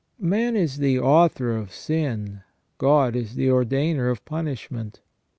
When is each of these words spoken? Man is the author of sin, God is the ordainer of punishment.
Man 0.19 0.55
is 0.55 0.79
the 0.79 0.97
author 0.97 1.55
of 1.55 1.71
sin, 1.71 2.41
God 2.79 3.15
is 3.15 3.35
the 3.35 3.49
ordainer 3.51 4.09
of 4.09 4.25
punishment. 4.25 4.99